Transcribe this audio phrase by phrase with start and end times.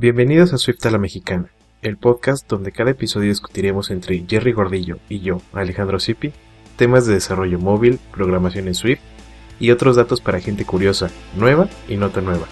[0.00, 1.50] Bienvenidos a Swift a la Mexicana,
[1.82, 6.32] el podcast donde cada episodio discutiremos entre Jerry Gordillo y yo, Alejandro Sipi,
[6.76, 9.00] temas de desarrollo móvil, programación en Swift
[9.58, 12.46] y otros datos para gente curiosa, nueva y no tan nueva.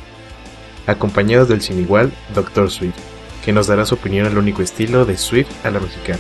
[0.88, 2.68] Acompañados del sin igual Dr.
[2.68, 2.98] Swift,
[3.44, 6.18] que nos dará su opinión al único estilo de Swift a la Mexicana.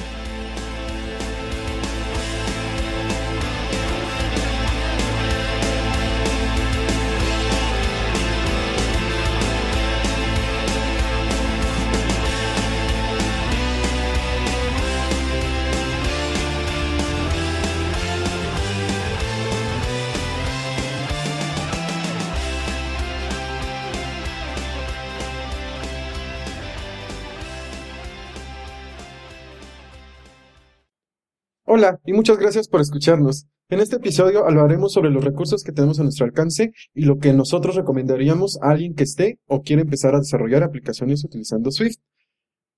[32.26, 33.46] Muchas gracias por escucharnos.
[33.68, 37.32] En este episodio hablaremos sobre los recursos que tenemos a nuestro alcance y lo que
[37.32, 41.98] nosotros recomendaríamos a alguien que esté o quiere empezar a desarrollar aplicaciones utilizando Swift.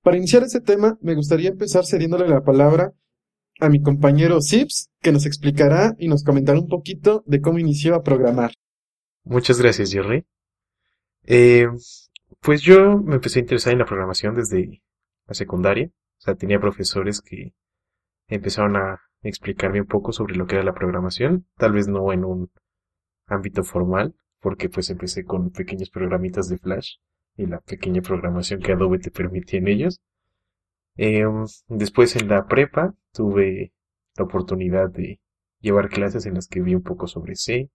[0.02, 2.92] Para iniciar este tema, me gustaría empezar cediéndole la palabra
[3.58, 7.94] a mi compañero Sips, que nos explicará y nos comentará un poquito de cómo inició
[7.94, 8.52] a programar.
[9.24, 10.26] Muchas gracias, Jerry.
[11.24, 11.68] Eh,
[12.42, 14.82] pues yo me empecé a interesar en la programación desde
[15.26, 15.86] la secundaria.
[15.86, 17.54] O sea, tenía profesores que
[18.28, 22.24] empezaron a explicarme un poco sobre lo que era la programación, tal vez no en
[22.24, 22.50] un
[23.26, 26.96] ámbito formal, porque pues empecé con pequeños programitas de Flash
[27.36, 30.00] y la pequeña programación que Adobe te permitía en ellos.
[30.96, 33.72] Em, después en la prepa tuve
[34.16, 35.20] la oportunidad de
[35.60, 37.70] llevar clases en las que vi un poco sobre C.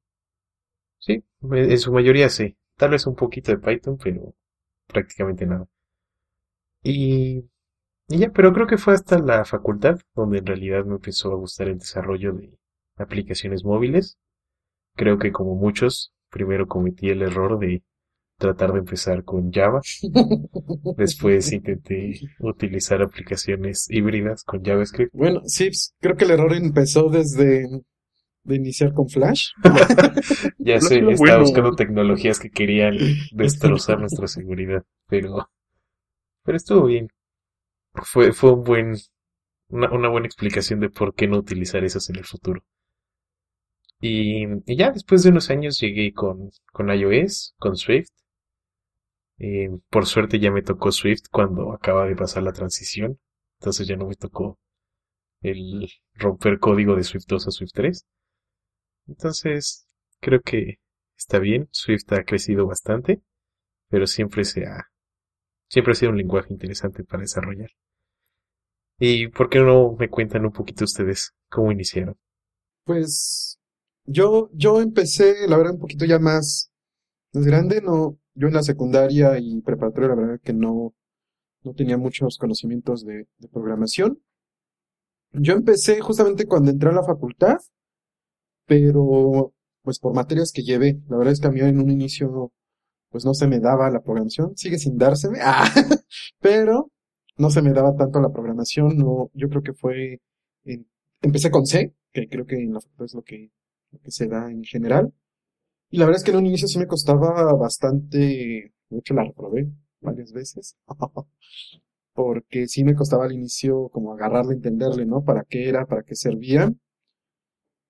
[0.99, 2.58] Sí, en su mayoría C.
[2.77, 4.33] Tal vez un poquito de Python, pero
[4.88, 5.67] prácticamente nada.
[6.83, 7.45] Y
[8.08, 11.36] y ya, pero creo que fue hasta la facultad donde en realidad me empezó a
[11.36, 12.58] gustar el desarrollo de
[12.98, 14.18] aplicaciones móviles.
[14.95, 17.84] Creo que como muchos, primero cometí el error de
[18.38, 19.82] tratar de empezar con Java.
[20.98, 25.14] Después intenté utilizar aplicaciones híbridas con JavaScript.
[25.14, 27.67] Bueno, sí, creo que el error empezó desde
[28.44, 29.52] de iniciar con Flash.
[30.58, 32.98] ya sé, estaba buscando tecnologías que querían
[33.32, 35.48] destrozar nuestra seguridad, pero
[36.44, 37.08] pero estuvo bien
[37.93, 38.95] fue, fue un buen,
[39.70, 42.64] una, buena explicación de por qué no utilizar esas en el futuro.
[43.99, 48.09] Y, y ya después de unos años llegué con, con iOS, con Swift.
[49.39, 53.20] Eh, por suerte ya me tocó Swift cuando acaba de pasar la transición.
[53.59, 54.59] Entonces ya no me tocó
[55.42, 58.05] el romper código de Swift 2 a Swift 3.
[59.08, 59.87] Entonces,
[60.20, 60.80] creo que
[61.17, 61.67] está bien.
[61.71, 63.21] Swift ha crecido bastante,
[63.89, 64.92] pero siempre se ha,
[65.73, 67.72] siempre ha sido un lenguaje interesante para desarrollar.
[69.00, 72.16] ¿Y por qué no me cuentan un poquito ustedes cómo iniciaron?
[72.86, 73.58] Pues
[74.06, 76.72] yo, yo empecé, la verdad, un poquito ya más,
[77.32, 80.94] grande, no, yo en la secundaria y preparatoria, la verdad que no,
[81.64, 84.22] no tenía muchos conocimientos de, de programación.
[85.32, 87.58] Yo empecé justamente cuando entré a la facultad,
[88.67, 89.52] pero
[89.82, 92.52] pues por materias que llevé, la verdad es que a mí en un inicio
[93.14, 95.70] pues no se me daba la programación, sigue sin dárseme, ah,
[96.42, 96.92] pero
[97.38, 100.20] no se me daba tanto la programación, no, yo creo que fue,
[101.22, 103.52] empecé con C, que creo que en la facultad es lo que,
[103.92, 105.14] lo que se da en general,
[105.92, 108.18] y la verdad es que en un inicio sí me costaba bastante,
[108.90, 109.70] de hecho la reprobé
[110.02, 110.76] varias veces,
[112.14, 115.24] porque sí me costaba al inicio como agarrarle, entenderle, ¿no?
[115.24, 116.74] Para qué era, para qué servía,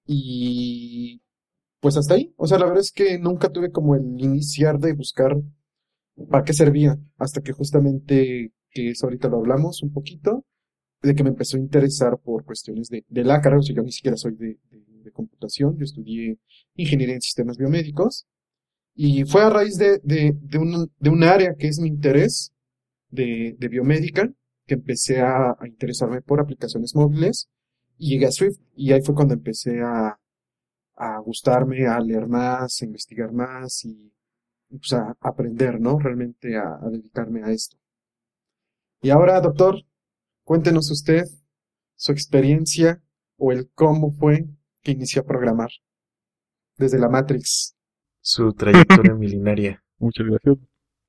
[0.05, 1.22] y
[1.83, 4.93] pues hasta ahí, o sea, la verdad es que nunca tuve como el iniciar de
[4.93, 5.35] buscar
[6.29, 10.45] para qué servía, hasta que justamente que eso ahorita lo hablamos un poquito,
[11.01, 13.83] de que me empezó a interesar por cuestiones de, de la carrera, o sea, yo
[13.83, 16.37] ni siquiera soy de, de, computación, yo estudié
[16.75, 18.27] ingeniería en sistemas biomédicos,
[18.95, 22.53] y fue a raíz de, de, de, un, de un área que es mi interés
[23.09, 24.31] de, de biomédica,
[24.65, 27.49] que empecé a, a, interesarme por aplicaciones móviles,
[27.97, 30.17] y llegué a Swift, y ahí fue cuando empecé a,
[30.95, 34.11] a gustarme, a leer más, a investigar más, y
[34.69, 35.99] pues a aprender, ¿no?
[35.99, 37.77] Realmente a, a dedicarme a esto.
[39.01, 39.83] Y ahora, doctor,
[40.43, 41.25] cuéntenos usted
[41.95, 43.01] su experiencia
[43.37, 44.45] o el cómo fue
[44.81, 45.69] que inició a programar
[46.77, 47.75] desde la Matrix.
[48.21, 49.83] Su trayectoria milenaria.
[49.97, 50.57] Muchas gracias.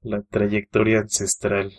[0.00, 1.72] La trayectoria ancestral.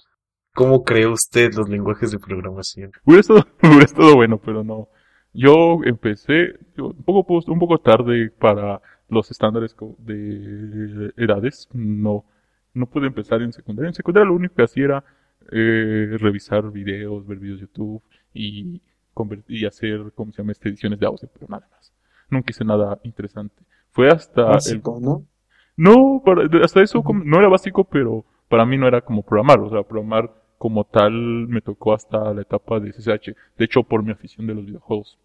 [0.53, 2.91] ¿Cómo creó usted los lenguajes de programación?
[3.05, 4.87] Hubiera estado, hubiera estado bueno, pero no.
[5.35, 11.67] Yo empecé un, poco, un poco tarde para los estándares de edades.
[11.73, 12.23] No,
[12.73, 13.89] no pude empezar en secundaria.
[13.89, 15.03] En secundaria lo único que hacía era
[15.51, 18.01] eh, revisar videos, ver videos de YouTube
[18.33, 18.81] y,
[19.47, 20.53] y hacer, ¿cómo se llama?
[20.53, 21.93] Este, ediciones de audio, pero nada más.
[22.29, 23.61] Nunca hice nada interesante.
[23.91, 24.43] Fue hasta...
[24.43, 25.25] Básico, ¿no?
[25.77, 26.23] No,
[26.63, 30.31] hasta eso no era básico, pero para mí no era como programar, o sea, programar
[30.57, 34.55] como tal me tocó hasta la etapa de CCH, de hecho por mi afición de
[34.55, 35.17] los videojuegos.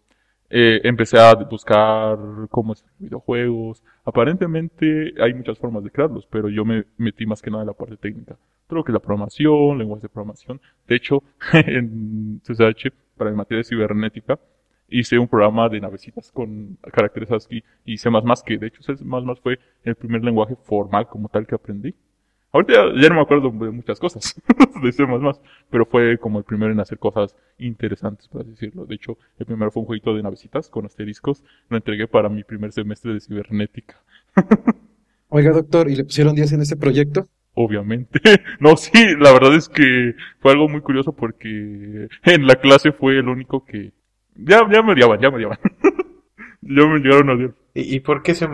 [0.53, 2.17] Eh, empecé a buscar
[2.49, 3.81] cómo hacer videojuegos.
[4.03, 7.73] Aparentemente hay muchas formas de crearlos, pero yo me metí más que nada en la
[7.73, 8.35] parte técnica.
[8.67, 10.59] Todo lo que es la programación, lenguaje de programación.
[10.87, 14.39] De hecho, en CCH, para mi materia de cibernética,
[14.89, 18.09] hice un programa de navecitas con caracteres ASCII y C++,
[18.45, 18.93] que de hecho C++
[19.41, 21.95] fue el primer lenguaje formal como tal que aprendí.
[22.53, 24.35] Ahorita ya, no me acuerdo de muchas cosas
[24.83, 25.05] de C++,
[25.69, 28.85] pero fue como el primero en hacer cosas interesantes, por así decirlo.
[28.85, 31.43] De hecho, el primero fue un jueguito de navecitas con asteriscos.
[31.69, 34.01] Lo entregué para mi primer semestre de cibernética.
[35.29, 37.27] Oiga, doctor, ¿y le pusieron 10 en ese proyecto?
[37.53, 38.19] Obviamente.
[38.59, 43.17] No, sí, la verdad es que fue algo muy curioso porque en la clase fue
[43.17, 43.91] el único que...
[44.35, 45.57] Ya, ya me odiaban, ya me odiaban.
[46.61, 47.53] Ya me llegaron a odiar.
[47.73, 48.45] ¿Y, y por qué C++?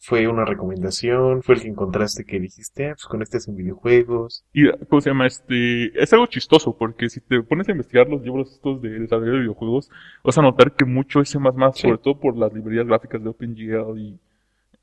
[0.00, 1.42] ¿Fue una recomendación?
[1.42, 4.44] ¿Fue el que encontraste que dijiste, ah, pues con este en videojuegos?
[4.52, 5.26] Y, ¿cómo se llama?
[5.26, 9.32] Este, es algo chistoso, porque si te pones a investigar los libros estos de desarrollo
[9.34, 9.90] de videojuegos,
[10.24, 11.38] vas a notar que mucho es C++,
[11.74, 11.82] Sí.
[11.82, 14.18] sobre todo por las librerías gráficas de OpenGL y,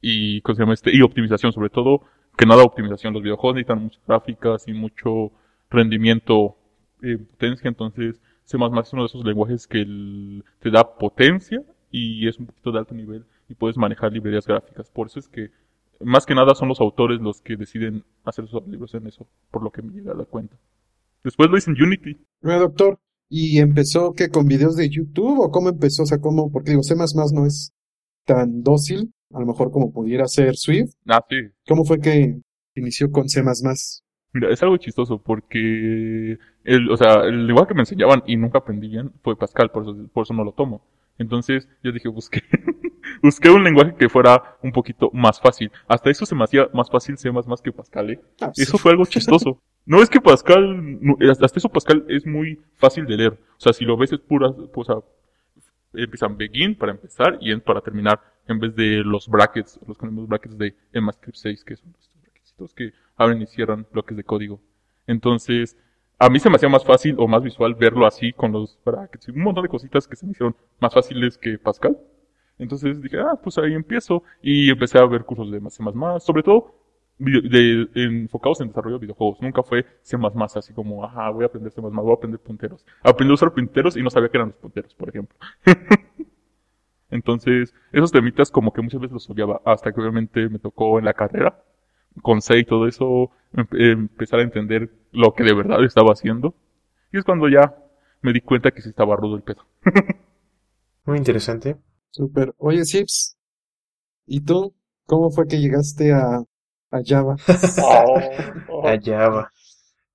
[0.02, 0.74] y, ¿cómo se llama?
[0.74, 2.02] Este, y optimización, sobre todo,
[2.38, 3.14] que nada optimización.
[3.14, 5.32] Los videojuegos necesitan muchas gráficas y mucho
[5.70, 6.56] rendimiento,
[7.02, 11.62] eh, potencia, entonces C++ es uno de esos lenguajes que el- te da potencia
[11.96, 14.92] y es un poquito de alto nivel y puedes manejar librerías gráficas.
[14.92, 15.52] Por eso es que
[16.02, 19.64] más que nada son los autores los que deciden hacer sus libros en eso, por
[19.64, 20.58] lo que me llega a dar cuenta.
[21.24, 22.18] Después lo hice en Unity.
[22.42, 23.00] Doctor,
[23.30, 26.04] ¿y empezó que con videos de YouTube o cómo empezó?
[26.04, 26.52] O sea, ¿cómo?
[26.52, 26.96] Porque digo, C++
[27.34, 27.72] no es
[28.26, 30.92] tan dócil, a lo mejor como pudiera ser Swift.
[31.08, 31.38] Ah, sí.
[31.66, 32.42] ¿Cómo fue que
[32.76, 33.42] inició con C++?
[34.34, 38.58] Mira, es algo chistoso porque el, o sea, el lenguaje que me enseñaban y nunca
[38.58, 40.82] aprendí bien fue Pascal, por eso, por eso no lo tomo.
[41.18, 42.44] Entonces yo dije, busqué,
[43.22, 45.72] busqué un lenguaje que fuera un poquito más fácil.
[45.88, 47.30] Hasta eso se me hacía más fácil C++
[47.64, 48.22] que Pascal, ¿eh?
[48.42, 48.64] Ah, sí.
[48.64, 49.62] Eso fue algo chistoso.
[49.86, 53.34] No es que Pascal, no, hasta eso Pascal es muy fácil de leer.
[53.34, 57.52] O sea, si lo ves es pura, pues, o sea, empiezan begin para empezar y
[57.52, 61.76] end para terminar, en vez de los brackets, los conocemos brackets de EMAScript 6, que
[61.76, 64.60] son estos brackets que abren y cierran bloques de código.
[65.08, 65.78] Entonces,
[66.20, 69.28] a mí se me hacía más fácil o más visual verlo así con los brackets
[69.30, 71.98] un montón de cositas que se me hicieron más fáciles que Pascal.
[72.58, 75.84] Entonces dije, ah, pues ahí empiezo y empecé a ver cursos de C++,
[76.20, 76.74] sobre todo
[77.18, 79.42] video- de, enfocados en desarrollo de videojuegos.
[79.42, 80.18] Nunca fue C++
[80.56, 82.86] así como, ajá, voy a aprender C++, voy a aprender punteros.
[83.04, 85.38] Aprendí a usar punteros y no sabía que eran los punteros, por ejemplo.
[87.10, 91.06] Entonces, esos temitas como que muchas veces los odiaba, hasta que obviamente me tocó en
[91.06, 91.62] la carrera,
[92.22, 96.56] con C y todo eso, em- empezar a entender lo que de verdad estaba haciendo.
[97.12, 97.76] Y es cuando ya
[98.22, 99.66] me di cuenta que sí estaba rudo el pedo.
[101.06, 101.78] Muy interesante.
[102.10, 102.54] Súper.
[102.58, 103.38] Oye, Sips,
[104.26, 104.74] ¿y tú?
[105.06, 106.40] ¿Cómo fue que llegaste a,
[106.92, 107.36] a Java?
[108.84, 109.52] A Java.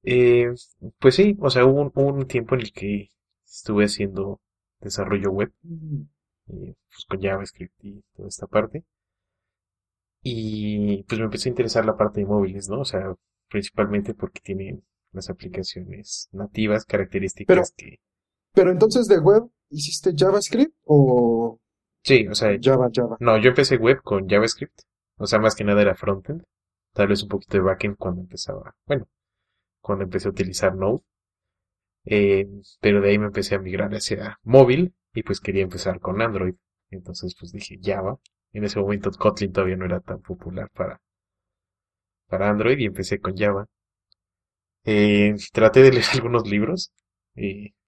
[0.03, 0.53] Eh,
[0.99, 3.09] pues sí, o sea, hubo un, tiempo en el que
[3.45, 4.41] estuve haciendo
[4.81, 5.53] desarrollo web,
[6.49, 8.85] eh, pues con JavaScript y toda esta parte.
[10.23, 12.81] Y pues me empezó a interesar la parte de móviles, ¿no?
[12.81, 13.15] O sea,
[13.49, 17.99] principalmente porque tienen las aplicaciones nativas, características que...
[18.53, 21.61] Pero entonces de web, ¿hiciste JavaScript o
[22.03, 23.17] Sí, o sea, Java, Java?
[23.21, 24.81] no, yo empecé web con JavaScript.
[25.17, 26.43] O sea, más que nada era frontend.
[26.95, 29.07] Tal vez un poquito de backend cuando empezaba, bueno,
[29.81, 31.03] cuando empecé a utilizar Node.
[32.07, 32.49] Eh,
[32.81, 36.55] pero de ahí me empecé a migrar hacia móvil y pues quería empezar con Android.
[36.91, 38.19] Entonces pues dije Java.
[38.53, 41.01] En ese momento Kotlin todavía no era tan popular para,
[42.27, 43.67] para Android y empecé con Java.
[44.85, 46.93] Eh, traté de leer algunos libros,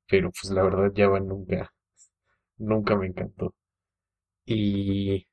[0.08, 1.72] pero pues la verdad Java nunca,
[2.58, 3.54] nunca me encantó.
[4.46, 5.26] Y,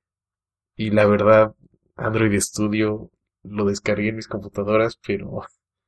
[0.78, 1.56] y la verdad
[1.98, 3.12] Android Studio
[3.44, 5.42] lo descargué en mis computadoras, pero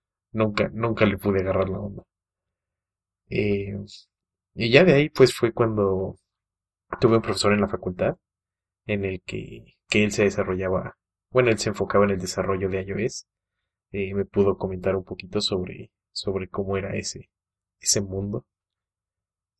[0.33, 2.03] nunca, nunca le pude agarrar la onda.
[3.29, 3.73] Eh,
[4.55, 6.17] y ya de ahí pues fue cuando
[7.01, 8.17] tuve un profesor en la facultad
[8.87, 10.97] en el que, que él se desarrollaba,
[11.31, 13.27] bueno, él se enfocaba en el desarrollo de iOS.
[13.91, 17.29] Eh, me pudo comentar un poquito sobre, sobre cómo era ese,
[17.79, 18.45] ese mundo.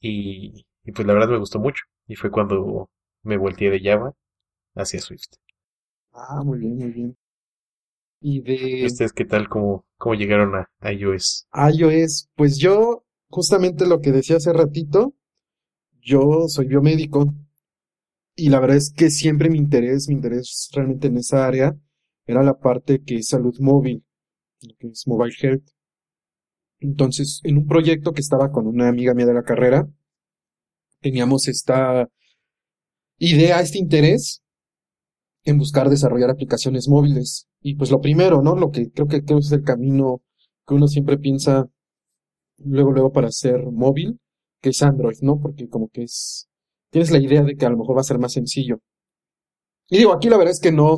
[0.02, 1.86] Y, y pues la verdad me gustó mucho.
[2.08, 2.90] Y fue cuando
[3.24, 4.14] me volteé de Java
[4.76, 5.34] hacia Swift.
[6.14, 7.18] Ah, muy bien, muy bien.
[8.22, 9.48] Y de ¿Ustedes qué tal?
[9.48, 11.48] ¿Cómo, cómo llegaron a, a iOS?
[11.54, 15.14] iOS, pues yo, justamente lo que decía hace ratito,
[16.02, 17.34] yo soy biomédico
[18.36, 21.76] y la verdad es que siempre mi interés, mi interés realmente en esa área
[22.26, 24.04] era la parte que es salud móvil,
[24.80, 25.68] que es mobile health.
[26.80, 29.88] Entonces, en un proyecto que estaba con una amiga mía de la carrera,
[31.00, 32.10] teníamos esta
[33.18, 34.42] idea, este interés
[35.44, 37.48] en buscar desarrollar aplicaciones móviles.
[37.62, 38.56] Y pues lo primero, ¿no?
[38.56, 40.22] Lo que creo que creo es el camino
[40.68, 41.68] que uno siempre piensa
[42.58, 44.20] luego, luego para ser móvil,
[44.62, 45.40] que es Android, ¿no?
[45.40, 46.48] Porque como que es,
[46.90, 48.80] tienes la idea de que a lo mejor va a ser más sencillo.
[49.90, 50.96] Y digo, aquí la verdad es que no,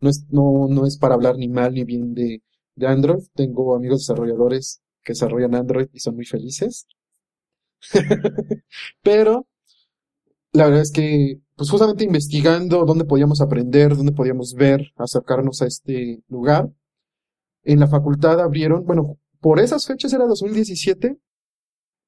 [0.00, 2.42] no es, no, no es para hablar ni mal ni bien de,
[2.74, 3.22] de Android.
[3.34, 6.86] Tengo amigos desarrolladores que desarrollan Android y son muy felices.
[9.02, 9.46] Pero
[10.52, 15.66] la verdad es que, pues justamente investigando dónde podíamos aprender, dónde podíamos ver, acercarnos a
[15.66, 16.70] este lugar,
[17.64, 21.18] en la facultad abrieron, bueno, por esas fechas era 2017,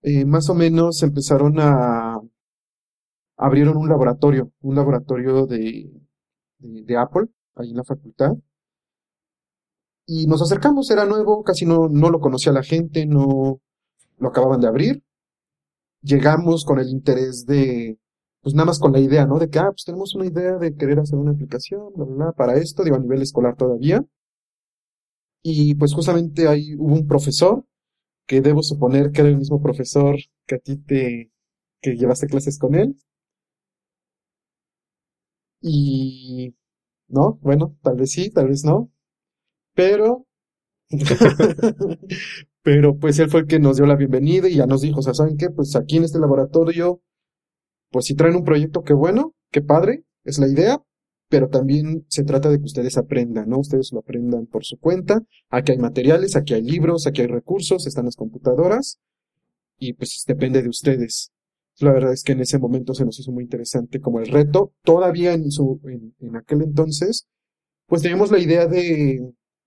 [0.02, 2.21] eh, más o menos empezaron a,
[3.37, 5.90] abrieron un laboratorio, un laboratorio de,
[6.59, 8.33] de, de Apple, ahí en la facultad,
[10.06, 13.61] y nos acercamos, era nuevo, casi no, no lo conocía la gente, no
[14.18, 15.02] lo acababan de abrir.
[16.02, 17.99] Llegamos con el interés de,
[18.42, 19.38] pues nada más con la idea, ¿no?
[19.38, 22.32] De que, ah, pues tenemos una idea de querer hacer una aplicación, bla, bla, bla,
[22.32, 24.04] para esto, digo, a nivel escolar todavía.
[25.44, 27.64] Y pues justamente ahí hubo un profesor,
[28.26, 31.32] que debo suponer que era el mismo profesor que a ti te,
[31.82, 32.96] que llevaste clases con él.
[35.61, 36.54] Y,
[37.08, 38.90] no, bueno, tal vez sí, tal vez no.
[39.74, 40.26] Pero,
[42.62, 45.02] pero pues él fue el que nos dio la bienvenida y ya nos dijo, o
[45.02, 45.50] sea, ¿saben qué?
[45.50, 47.00] Pues aquí en este laboratorio,
[47.90, 50.82] pues si traen un proyecto, qué bueno, qué padre, es la idea,
[51.28, 53.58] pero también se trata de que ustedes aprendan, ¿no?
[53.58, 55.22] Ustedes lo aprendan por su cuenta.
[55.50, 59.00] Aquí hay materiales, aquí hay libros, aquí hay recursos, están las computadoras
[59.78, 61.32] y pues depende de ustedes.
[61.80, 64.72] La verdad es que en ese momento se nos hizo muy interesante como el reto.
[64.84, 65.80] Todavía en su,
[66.20, 67.26] en aquel entonces,
[67.86, 69.20] pues teníamos la idea de,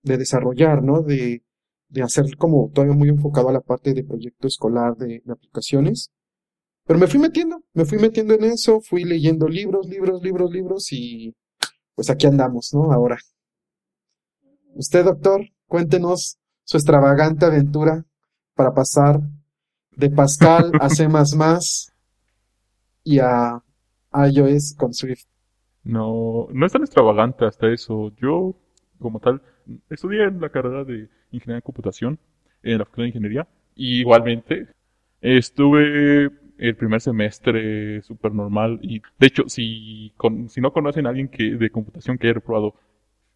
[0.08, 1.02] de desarrollar, ¿no?
[1.02, 1.42] De,
[1.88, 6.10] de hacer como todavía muy enfocado a la parte de proyecto escolar de, de aplicaciones.
[6.86, 10.92] Pero me fui metiendo, me fui metiendo en eso, fui leyendo libros, libros, libros, libros
[10.92, 11.34] y
[11.94, 12.92] pues aquí andamos, ¿no?
[12.92, 13.18] Ahora.
[14.74, 18.04] Usted, doctor, cuéntenos su extravagante aventura
[18.54, 19.20] para pasar
[19.96, 21.08] de Pascal a C++
[23.04, 23.62] y a
[24.14, 25.26] iOS con Swift.
[25.82, 28.12] No, no es tan extravagante hasta eso.
[28.16, 28.54] Yo,
[28.98, 29.42] como tal,
[29.90, 32.18] estudié en la carrera de Ingeniería en Computación,
[32.62, 34.68] en la Facultad de Ingeniería, y igualmente
[35.20, 41.10] estuve el primer semestre súper normal y de hecho si, con, si no conocen a
[41.10, 42.74] alguien que de computación que haya reprobado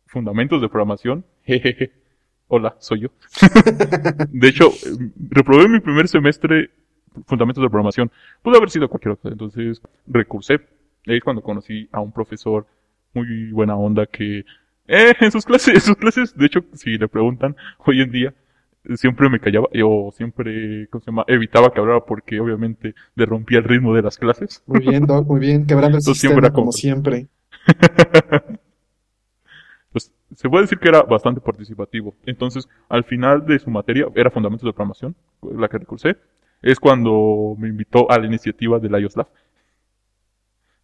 [0.06, 1.92] fundamentos de programación, jejeje,
[2.48, 3.08] hola, soy yo.
[4.28, 4.70] de hecho,
[5.30, 6.70] reprobé mi primer semestre
[7.26, 8.10] fundamentos de programación.
[8.42, 10.60] Pudo haber sido cualquier otra, entonces recursé.
[11.06, 12.66] Ahí es cuando conocí a un profesor
[13.14, 14.44] muy buena onda que
[14.88, 18.34] eh, en sus clases, en sus clases, de hecho, si le preguntan hoy en día,
[18.96, 21.24] siempre me callaba, o siempre, ¿cómo se llama?
[21.28, 24.62] Evitaba que hablara porque obviamente le rompía el ritmo de las clases.
[24.66, 27.28] Muy bien, Doc, muy bien, quebrando el Entonces, sistema siempre como siempre.
[29.92, 32.14] pues se puede decir que era bastante participativo.
[32.26, 36.16] Entonces, al final de su materia, era Fundamentos de Programación, la que recursé,
[36.60, 39.28] es cuando me invitó a la iniciativa del iOS Lab,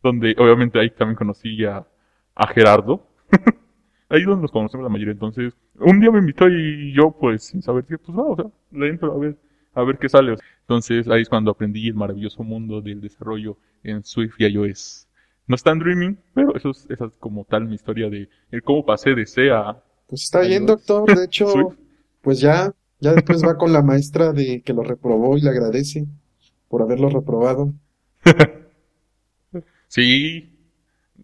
[0.03, 1.85] donde obviamente ahí también conocí a,
[2.35, 3.05] a Gerardo.
[4.09, 5.13] ahí es donde nos conocemos la mayoría.
[5.13, 8.47] Entonces, un día me invitó y yo, pues, sin saber qué, pues, va, o sea,
[8.73, 9.37] le entro a ver,
[9.75, 10.37] a ver qué sale.
[10.63, 15.07] Entonces, ahí es cuando aprendí el maravilloso mundo del desarrollo en Swift y iOS.
[15.47, 18.63] No está en Dreaming, pero eso es, esa es como tal mi historia de el
[18.63, 19.83] cómo pasé de C a...
[20.07, 21.15] Pues está bien, doctor.
[21.15, 21.79] De hecho, Swift.
[22.21, 26.07] pues ya, ya después va con la maestra de que lo reprobó y le agradece
[26.69, 27.73] por haberlo reprobado.
[29.91, 30.53] Sí,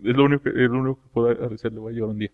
[0.03, 2.31] es lo único que, es lo único que puedo agradecerle, voy a llevar un día.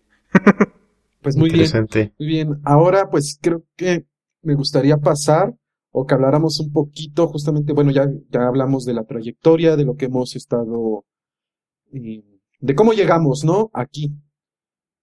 [1.21, 1.69] Pues muy bien,
[2.17, 2.61] muy bien.
[2.63, 4.05] Ahora, pues creo que
[4.41, 5.53] me gustaría pasar
[5.91, 9.95] o que habláramos un poquito, justamente, bueno, ya, ya hablamos de la trayectoria, de lo
[9.95, 11.05] que hemos estado,
[11.93, 12.23] eh,
[12.59, 13.69] de cómo llegamos, ¿no?
[13.73, 14.13] Aquí.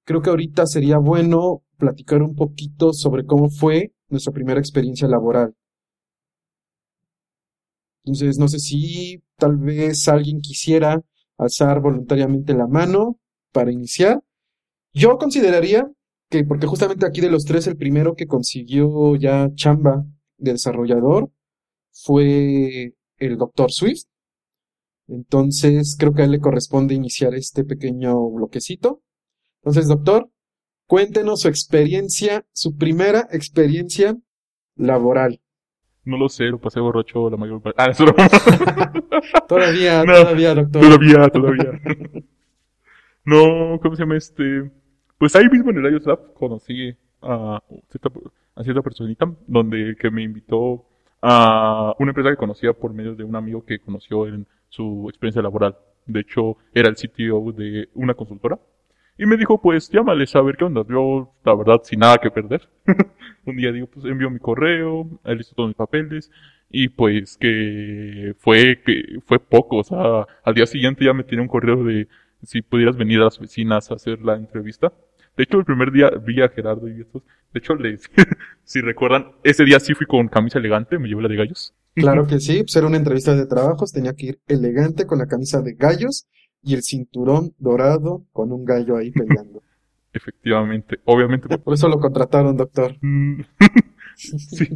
[0.04, 5.54] Creo que ahorita sería bueno platicar un poquito sobre cómo fue nuestra primera experiencia laboral.
[8.04, 11.02] Entonces, no sé si tal vez alguien quisiera
[11.36, 13.18] alzar voluntariamente la mano
[13.52, 14.22] para iniciar.
[14.92, 15.88] Yo consideraría
[16.30, 20.04] que, porque justamente aquí de los tres, el primero que consiguió ya chamba
[20.36, 21.30] de desarrollador
[21.92, 23.70] fue el Dr.
[23.70, 24.04] Swift.
[25.08, 29.02] Entonces, creo que a él le corresponde iniciar este pequeño bloquecito.
[29.62, 30.30] Entonces, doctor,
[30.86, 34.16] cuéntenos su experiencia, su primera experiencia
[34.76, 35.40] laboral.
[36.04, 37.82] No lo sé, lo pasé borracho la mayor parte.
[37.82, 38.28] Ah, es broma.
[39.48, 40.82] Todavía, No, todavía, doctor.
[40.82, 41.80] Todavía, todavía.
[43.28, 44.70] No, ¿cómo se llama este?
[45.18, 48.08] Pues ahí mismo en el iOS Lab conocí a cierta,
[48.54, 50.86] a cierta personita donde que me invitó
[51.20, 55.42] a una empresa que conocía por medio de un amigo que conoció en su experiencia
[55.42, 55.76] laboral.
[56.06, 58.58] De hecho, era el CTO de una consultora.
[59.18, 60.82] Y me dijo, pues llámales a ver qué onda.
[60.88, 62.66] Yo, la verdad, sin nada que perder.
[63.44, 66.30] un día digo, pues envío mi correo, él hizo todos mis papeles.
[66.70, 69.76] Y pues que fue, que fue poco.
[69.76, 72.08] O sea, al día siguiente ya me tiene un correo de
[72.42, 74.92] si pudieras venir a las oficinas a hacer la entrevista.
[75.36, 77.22] De hecho, el primer día vi a Gerardo y estos.
[77.52, 78.10] De hecho, les,
[78.64, 81.74] si recuerdan, ese día sí fui con camisa elegante, me llevé la de gallos.
[81.94, 85.26] Claro que sí, pues era una entrevista de trabajos, tenía que ir elegante con la
[85.26, 86.26] camisa de gallos
[86.62, 89.62] y el cinturón dorado con un gallo ahí peleando.
[90.12, 91.58] Efectivamente, obviamente.
[91.58, 92.96] Por eso lo contrataron, doctor.
[94.16, 94.66] Sí.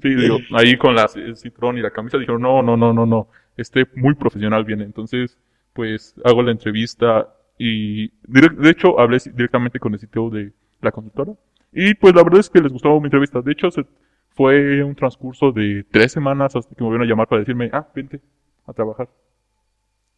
[0.00, 3.06] sí, digo, ahí con la, el cinturón y la camisa dijeron, no, no, no, no,
[3.06, 4.84] no, este muy profesional viene.
[4.84, 5.38] Entonces,
[5.72, 11.32] pues hago la entrevista y de hecho hablé directamente con el sitio de la conductora.
[11.72, 13.40] Y pues la verdad es que les gustó mi entrevista.
[13.40, 13.86] De hecho, se,
[14.34, 17.86] fue un transcurso de tres semanas hasta que me volvieron a llamar para decirme, ah,
[17.94, 18.20] vente
[18.66, 19.08] a trabajar.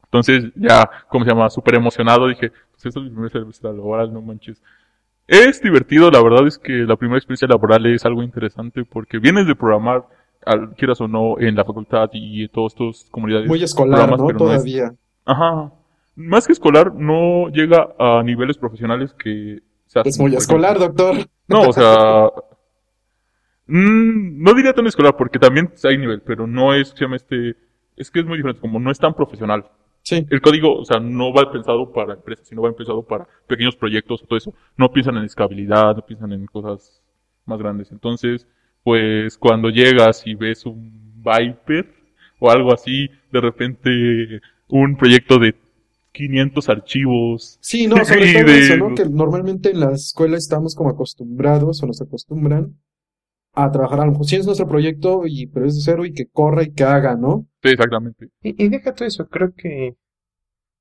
[0.05, 4.13] Entonces ya, como se llama, súper emocionado, dije, pues esto es mi primera experiencia laboral,
[4.13, 4.63] no manches.
[5.27, 9.47] Es divertido, la verdad es que la primera experiencia laboral es algo interesante porque vienes
[9.47, 10.05] de programar,
[10.45, 13.49] al, quieras o no, en la facultad y en todas estas comunidades.
[13.49, 14.29] Muy escolar, ¿no?
[14.29, 14.95] Todavía.
[15.25, 15.73] Ajá.
[16.16, 20.11] Más que escolar, no llega a niveles profesionales que se hacen.
[20.11, 21.16] Es muy escolar, doctor.
[21.49, 22.31] No, o sea,
[23.66, 27.57] Mm, no diría tan escolar porque también hay nivel, pero no es, se llama este,
[27.97, 29.64] es que es muy diferente, como no es tan profesional.
[30.02, 30.26] Sí.
[30.28, 34.23] El código, o sea, no va pensado para empresas, sino va pensado para pequeños proyectos
[34.23, 34.54] o todo eso.
[34.76, 37.02] No piensan en escalabilidad, no piensan en cosas
[37.47, 37.90] más grandes.
[37.90, 38.47] Entonces,
[38.83, 41.90] pues cuando llegas y ves un Viper
[42.38, 45.54] o algo así, de repente un proyecto de
[46.12, 47.59] 500 archivos.
[47.61, 48.94] Sí, no, sobre todo eso, ¿no?
[48.94, 52.78] Que normalmente en la escuela estamos como acostumbrados o nos acostumbran
[53.52, 56.12] a trabajar a lo mejor si es nuestro proyecto y pero es de cero y
[56.12, 57.47] que corra y que haga, ¿no?
[57.62, 58.28] Sí, exactamente.
[58.42, 59.97] Y, y deja todo eso, creo que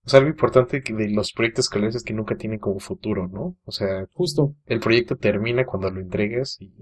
[0.06, 3.58] o sea, algo importante de los proyectos escolares es que nunca tienen como futuro, ¿no?
[3.64, 4.56] O sea, justo.
[4.66, 6.74] El proyecto termina cuando lo entregas y,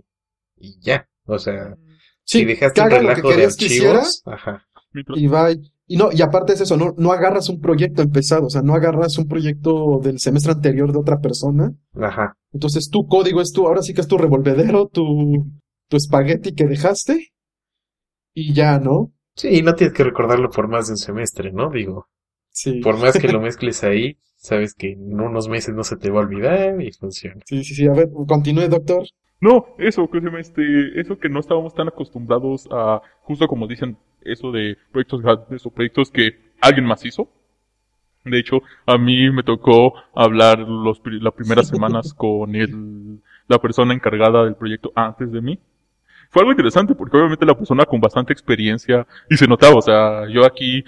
[0.58, 1.08] y ya.
[1.26, 1.78] O sea,
[2.24, 4.68] sí, si dejaste un relajo de archivos, ajá.
[5.16, 5.50] Y va
[5.92, 8.76] y no, y aparte es eso, no, no agarras un proyecto empezado, o sea, no
[8.76, 11.74] agarras un proyecto del semestre anterior de otra persona.
[12.00, 12.38] Ajá.
[12.54, 15.52] Entonces tu código es tu, ahora sí que es tu revolvedero, tu,
[15.90, 17.34] tu espagueti que dejaste
[18.34, 19.12] y ya, ¿no?
[19.36, 21.70] Sí, no tienes que recordarlo por más de un semestre, ¿no?
[21.70, 22.08] Digo,
[22.52, 22.80] sí.
[22.80, 26.22] por más que lo mezcles ahí, sabes que en unos meses no se te va
[26.22, 27.42] a olvidar y funciona.
[27.46, 29.04] Sí, sí, sí, a ver, continúe, doctor.
[29.42, 34.52] No, eso, que este, eso que no estábamos tan acostumbrados a, justo como dicen, eso
[34.52, 37.30] de proyectos grandes o proyectos que alguien más hizo.
[38.24, 43.94] De hecho, a mí me tocó hablar los, las primeras semanas con el, la persona
[43.94, 45.60] encargada del proyecto antes de mí.
[46.30, 50.30] Fue algo interesante porque obviamente la persona con bastante experiencia y se notaba, o sea,
[50.30, 50.84] yo aquí,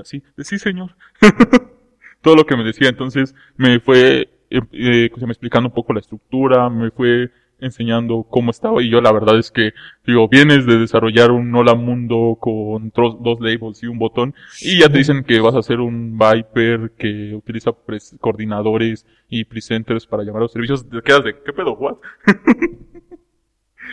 [0.00, 0.96] así, sí señor,
[2.22, 6.00] todo lo que me decía, entonces me fue, eh, eh, me explicando un poco la
[6.00, 7.30] estructura, me fue
[7.62, 8.82] enseñando cómo estaba.
[8.82, 9.72] Y yo la verdad es que
[10.06, 14.88] digo vienes de desarrollar un hola mundo con dos labels y un botón y ya
[14.88, 17.72] te dicen que vas a hacer un Viper que utiliza
[18.20, 20.88] coordinadores y presenters para llamar a los servicios.
[20.88, 21.96] Te quedas de qué pedo what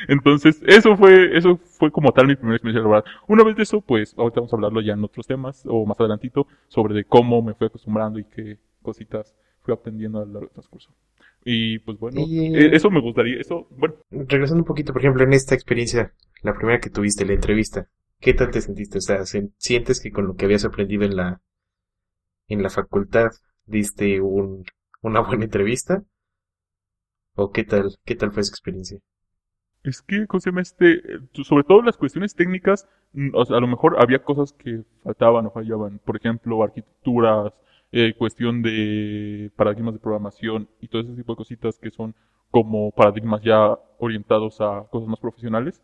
[0.08, 3.04] Entonces, eso fue, eso fue como tal mi primera experiencia laboral.
[3.28, 6.00] Una vez de eso, pues, ahorita vamos a hablarlo ya en otros temas, o más
[6.00, 10.48] adelantito, sobre de cómo me fui acostumbrando y qué cositas fui aprendiendo a lo largo
[10.48, 10.92] del transcurso.
[11.44, 13.96] Y pues bueno, e, eso me gustaría, eso, bueno.
[14.12, 17.88] Regresando un poquito, por ejemplo, en esta experiencia, la primera que tuviste, la entrevista,
[18.20, 18.98] ¿qué tal te sentiste?
[18.98, 21.42] O sea, ¿sientes que con lo que habías aprendido en la,
[22.48, 23.30] en la facultad
[23.66, 24.66] diste un,
[25.02, 26.04] una buena entrevista?
[27.36, 29.00] ¿O qué tal, qué tal fue esa experiencia?
[29.84, 31.02] Es que, ¿cómo se llama este?
[31.44, 35.46] Sobre todo las cuestiones técnicas, mm, o sea, a lo mejor había cosas que faltaban
[35.46, 36.00] o fallaban.
[36.00, 37.54] Por ejemplo, arquitecturas,
[37.92, 42.16] eh, cuestión de paradigmas de programación y todo ese tipo de cositas que son
[42.52, 45.82] como paradigmas ya orientados a cosas más profesionales.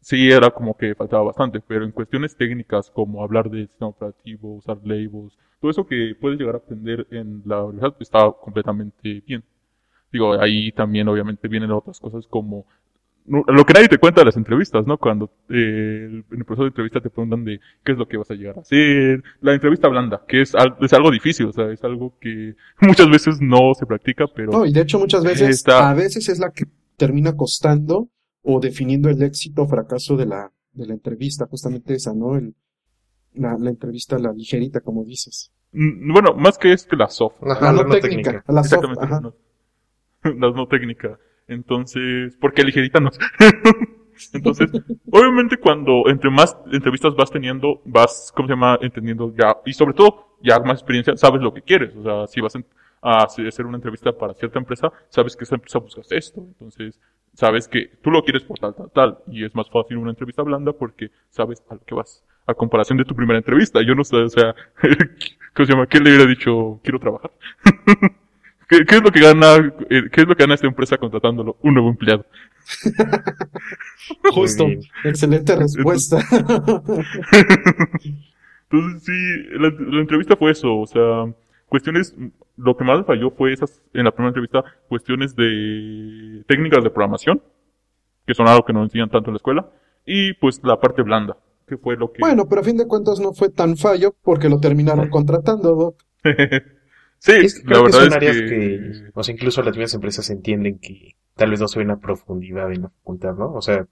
[0.00, 4.54] Sí, era como que faltaba bastante, pero en cuestiones técnicas como hablar del sistema operativo,
[4.56, 9.44] usar labels, todo eso que puedes llegar a aprender en la universidad está completamente bien.
[10.12, 12.66] Digo, ahí también obviamente vienen otras cosas como
[13.26, 14.98] lo que nadie te cuenta de las entrevistas, ¿no?
[14.98, 18.30] Cuando eh, en el proceso de entrevista te preguntan de qué es lo que vas
[18.30, 19.22] a llegar a hacer.
[19.40, 23.40] La entrevista blanda, que es, es algo difícil, o sea, es algo que muchas veces
[23.40, 24.52] no se practica, pero...
[24.52, 26.64] No, y de hecho muchas veces, a veces es la que
[26.96, 28.08] termina costando
[28.42, 32.36] o definiendo el éxito o fracaso de la, de la entrevista, justamente esa, ¿no?
[32.36, 32.54] El,
[33.34, 35.52] la, la entrevista, la ligerita, como dices.
[35.72, 37.36] Mm, bueno, más que es que la soft.
[37.42, 38.44] la, no, técnica.
[38.48, 39.38] La soft, Exactamente,
[40.38, 41.18] La no técnica.
[41.50, 43.10] Entonces, porque ligerita no.
[44.32, 44.70] Entonces,
[45.10, 48.78] obviamente cuando entre más entrevistas vas teniendo, vas, ¿cómo se llama?
[48.80, 51.96] Entendiendo ya, y sobre todo, ya más experiencia, sabes lo que quieres.
[51.96, 52.54] O sea, si vas
[53.02, 57.00] a hacer una entrevista para cierta empresa, sabes que esa empresa busca esto, entonces
[57.34, 60.42] sabes que tú lo quieres por tal, tal, tal, y es más fácil una entrevista
[60.42, 62.22] blanda porque sabes a lo que vas.
[62.46, 64.54] A comparación de tu primera entrevista, yo no sé, o sea,
[65.54, 65.86] ¿qué se llama?
[65.86, 66.78] ¿Qué le hubiera dicho?
[66.84, 67.32] Quiero trabajar.
[68.70, 69.56] ¿Qué, ¿Qué, es lo que gana,
[69.90, 71.56] eh, qué es lo que gana esta empresa contratándolo?
[71.60, 72.24] Un nuevo empleado.
[74.32, 74.64] Justo,
[75.04, 76.18] excelente respuesta.
[78.70, 79.12] Entonces sí,
[79.58, 81.34] la, la, entrevista fue eso, o sea,
[81.66, 82.14] cuestiones,
[82.56, 87.42] lo que más falló fue esas, en la primera entrevista, cuestiones de técnicas de programación,
[88.24, 89.68] que son algo que no enseñan tanto en la escuela,
[90.06, 92.20] y pues la parte blanda, que fue lo que...
[92.20, 96.04] Bueno, pero a fin de cuentas no fue tan fallo porque lo terminaron contratando, Doc.
[97.20, 98.46] Sí, es que la verdad que son áreas que...
[98.48, 102.00] que, o sea, incluso las mismas empresas entienden que tal vez no se ve una
[102.00, 103.54] profundidad en la facultad, ¿no?
[103.54, 103.86] O sea,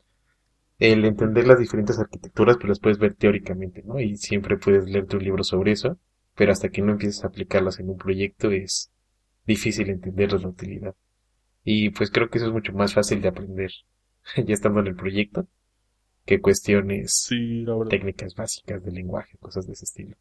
[0.79, 4.01] el entender las diferentes arquitecturas, pues las puedes ver teóricamente, ¿no?
[4.01, 5.99] Y siempre puedes leerte un libro sobre eso,
[6.35, 8.91] pero hasta que no empieces a aplicarlas en un proyecto es
[9.47, 10.95] difícil entender la utilidad.
[11.65, 13.71] Y pues creo que eso es mucho más fácil de aprender
[14.37, 15.49] ya estando en el proyecto
[16.25, 20.17] que cuestiones sí, técnicas básicas del lenguaje, cosas de ese estilo.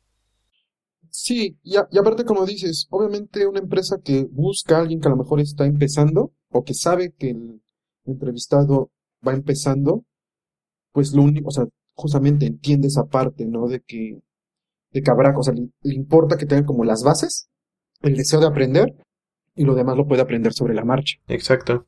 [1.10, 5.08] Sí, y, a, y aparte como dices, obviamente una empresa que busca a alguien que
[5.08, 7.62] a lo mejor está empezando o que sabe que el
[8.06, 8.92] entrevistado
[9.26, 10.06] va empezando,
[10.92, 13.68] pues lo único, o sea, justamente entiende esa parte, ¿no?
[13.68, 14.20] De que,
[14.92, 17.50] de que habrá, o sea, le, importa que tengan como las bases,
[18.02, 18.96] el deseo de aprender,
[19.56, 21.18] y lo demás lo puede aprender sobre la marcha.
[21.28, 21.88] Exacto,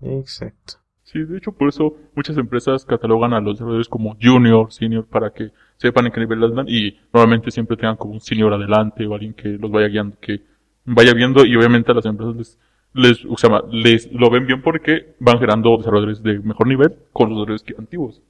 [0.00, 0.81] exacto.
[1.12, 5.30] Sí, de hecho, por eso muchas empresas catalogan a los desarrolladores como junior, senior, para
[5.30, 9.14] que sepan en qué nivel andan y normalmente siempre tengan como un senior adelante o
[9.14, 10.40] alguien que los vaya guiando, que
[10.86, 12.58] vaya viendo y obviamente a las empresas les,
[12.94, 17.28] les, o sea, les lo ven bien porque van generando desarrolladores de mejor nivel con
[17.28, 18.22] los desarrolladores antiguos.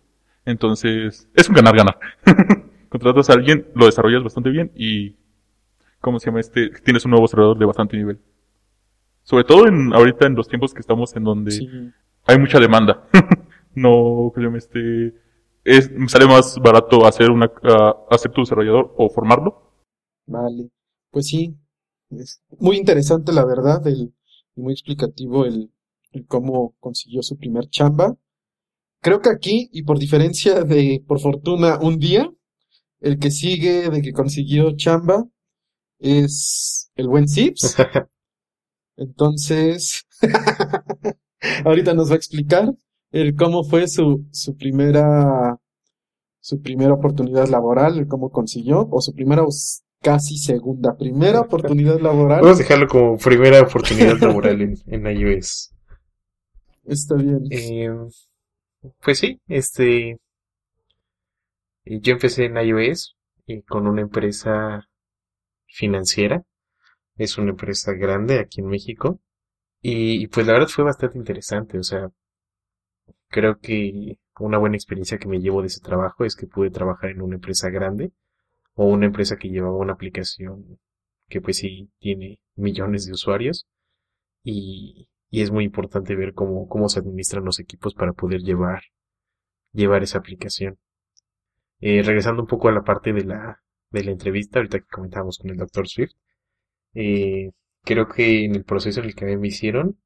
[0.44, 2.00] Entonces, es un ganar-ganar.
[2.88, 5.14] Contratas a alguien, lo desarrollas bastante bien y,
[6.00, 6.68] ¿cómo se llama este?
[6.82, 8.18] Tienes un nuevo desarrollador de bastante nivel.
[9.22, 11.92] Sobre todo en, ahorita en los tiempos que estamos en donde.
[12.24, 13.08] Hay mucha demanda.
[13.74, 15.14] no, que yo me esté,
[15.64, 19.72] es, sale más barato hacer una, uh, hacer tu desarrollador o formarlo.
[20.26, 20.70] Vale.
[21.10, 21.56] Pues sí.
[22.10, 24.12] Es muy interesante la verdad, el,
[24.54, 25.70] y muy explicativo el,
[26.12, 28.16] el cómo consiguió su primer chamba.
[29.00, 32.30] Creo que aquí, y por diferencia de, por fortuna, un día,
[33.00, 35.24] el que sigue de que consiguió chamba
[35.98, 37.76] es el buen Sips.
[38.96, 40.06] Entonces,
[41.64, 42.72] ahorita nos va a explicar
[43.10, 45.58] el cómo fue su, su primera,
[46.40, 49.44] su primera oportunidad laboral, el cómo consiguió, o su primera
[50.00, 52.40] casi segunda, primera oportunidad laboral.
[52.42, 55.72] Vamos a dejarlo como primera oportunidad laboral en, en iOS.
[56.84, 57.44] Está bien.
[57.50, 57.90] Eh,
[59.02, 60.18] pues sí, este.
[61.84, 64.88] Yo empecé en iOS y con una empresa
[65.66, 66.42] financiera.
[67.16, 69.20] Es una empresa grande aquí en México.
[69.82, 71.78] Y, pues la verdad fue bastante interesante.
[71.78, 72.08] O sea,
[73.28, 77.10] creo que una buena experiencia que me llevo de ese trabajo es que pude trabajar
[77.10, 78.12] en una empresa grande
[78.74, 80.78] o una empresa que llevaba una aplicación
[81.28, 83.66] que pues sí tiene millones de usuarios.
[84.44, 88.82] Y, y es muy importante ver cómo, cómo se administran los equipos para poder llevar,
[89.72, 90.78] llevar esa aplicación.
[91.80, 95.38] Eh, regresando un poco a la parte de la, de la entrevista, ahorita que comentábamos
[95.38, 95.88] con el Dr.
[95.88, 96.12] Swift,
[96.94, 97.50] eh,
[97.84, 99.98] creo que en el proceso en el que me hicieron,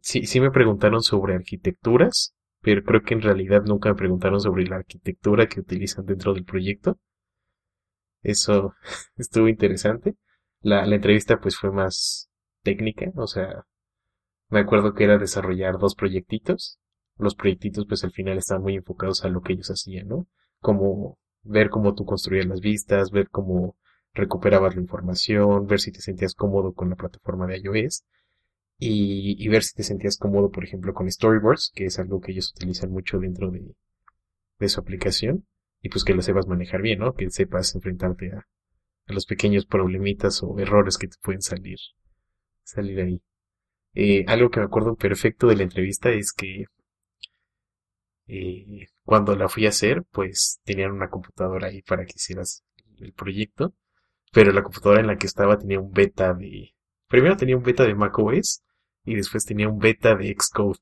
[0.00, 4.66] sí, sí me preguntaron sobre arquitecturas, pero creo que en realidad nunca me preguntaron sobre
[4.66, 6.98] la arquitectura que utilizan dentro del proyecto.
[8.22, 8.74] Eso
[9.16, 10.14] estuvo interesante.
[10.60, 12.30] La, la entrevista pues fue más
[12.62, 13.64] técnica, o sea,
[14.48, 16.78] me acuerdo que era desarrollar dos proyectitos.
[17.18, 20.26] Los proyectitos pues al final estaban muy enfocados a lo que ellos hacían, ¿no?
[20.60, 23.76] Como ver cómo tú construías las vistas, ver cómo
[24.14, 28.04] recuperabas la información, ver si te sentías cómodo con la plataforma de iOS
[28.78, 32.52] y, ver si te sentías cómodo, por ejemplo, con Storyboards, que es algo que ellos
[32.56, 33.74] utilizan mucho dentro de,
[34.68, 35.46] su aplicación
[35.82, 37.12] y pues que lo sepas manejar bien, ¿no?
[37.14, 38.46] Que sepas enfrentarte a,
[39.06, 41.78] a los pequeños problemitas o errores que te pueden salir,
[42.62, 43.20] salir ahí.
[43.94, 46.64] Eh, algo que me acuerdo perfecto de la entrevista es que
[48.26, 52.64] eh, cuando la fui a hacer, pues tenían una computadora ahí para que hicieras
[52.98, 53.74] el proyecto,
[54.34, 56.74] pero la computadora en la que estaba tenía un beta de...
[57.08, 58.62] Primero tenía un beta de macOS
[59.04, 60.80] y después tenía un beta de Xcode.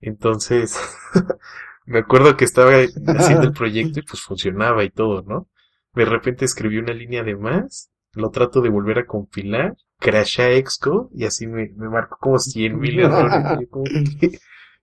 [0.00, 0.78] Entonces,
[1.86, 5.48] me acuerdo que estaba haciendo el proyecto y pues funcionaba y todo, ¿no?
[5.94, 11.08] De repente escribí una línea de más, lo trato de volver a compilar crashea Xcode
[11.14, 13.66] y así me, me marcó como cien mil errores.
[13.70, 13.84] Como,
[14.20, 14.38] ¿qué,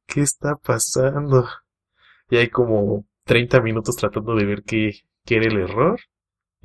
[0.08, 1.48] ¿qué, está pasando?
[2.30, 4.92] Y hay como 30 minutos tratando de ver qué,
[5.24, 6.00] qué era el error.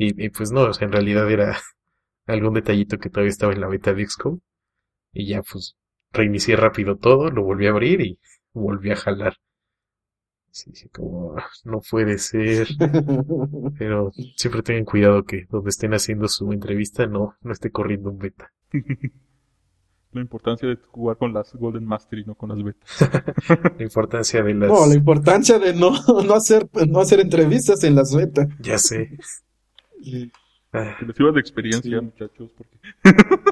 [0.02, 1.58] Y, y, pues no, o sea, en realidad era
[2.26, 4.40] algún detallito que todavía estaba en la beta de Xcode.
[5.12, 5.76] Y ya pues
[6.10, 8.18] reinicié rápido todo, lo volví a abrir y
[8.54, 9.36] volví a jalar.
[10.52, 12.66] Sí, sí, como ah, no puede ser.
[13.78, 18.18] Pero siempre tengan cuidado que donde estén haciendo su entrevista no, no esté corriendo un
[18.18, 18.50] beta.
[20.12, 23.10] La importancia de jugar con las Golden Master y no con las betas.
[23.76, 24.68] La importancia de las...
[24.70, 25.92] No, la importancia de no,
[26.24, 28.48] no hacer, no hacer entrevistas en las betas.
[28.60, 29.18] Ya sé.
[30.72, 32.04] Ah, Que les sirva de experiencia, Sí.
[32.04, 32.78] muchachos, porque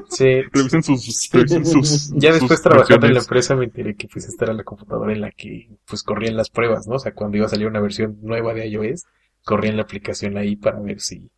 [0.09, 0.41] sí.
[0.53, 4.27] revisen sus, revisen sus Ya sus después trabajando en la empresa me enteré que pues
[4.27, 6.95] esta era la computadora en la que pues corrían las pruebas, ¿no?
[6.95, 9.05] O sea, cuando iba a salir una versión nueva de iOS,
[9.43, 11.29] corrían la aplicación ahí para ver si,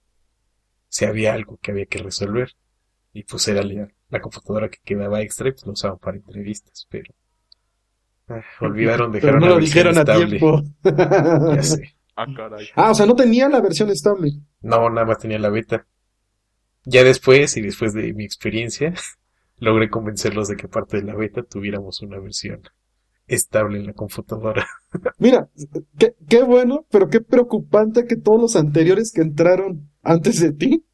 [0.89, 2.51] si había algo que había que resolver.
[3.13, 6.87] Y pues era la, la computadora que quedaba extra y pues lo usaban para entrevistas,
[6.89, 7.13] pero
[8.29, 10.39] ah, olvidaron dejar Pero no una lo versión dijeron a estable.
[10.39, 10.63] tiempo.
[11.55, 11.95] Ya sé.
[12.21, 12.67] Ah, caray.
[12.75, 14.31] Ah, o sea, no tenía la versión estable.
[14.61, 15.87] No, nada más tenía la beta.
[16.85, 18.93] Ya después, y después de mi experiencia,
[19.57, 22.61] logré convencerlos de que parte de la beta tuviéramos una versión
[23.27, 24.67] estable en la computadora.
[25.17, 25.49] Mira,
[25.97, 30.85] qué, qué bueno, pero qué preocupante que todos los anteriores que entraron antes de ti,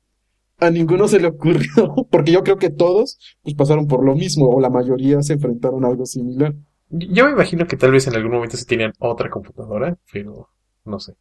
[0.60, 4.48] a ninguno se le ocurrió, porque yo creo que todos pues pasaron por lo mismo,
[4.48, 6.54] o la mayoría se enfrentaron a algo similar.
[6.90, 10.50] Yo me imagino que tal vez en algún momento se tenían otra computadora, pero
[10.88, 11.16] no sé.